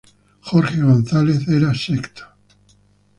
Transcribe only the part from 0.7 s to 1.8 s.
González era